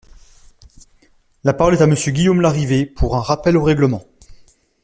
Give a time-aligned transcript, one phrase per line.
[1.43, 4.03] La parole est à Monsieur Guillaume Larrivé, pour un rappel au règlement.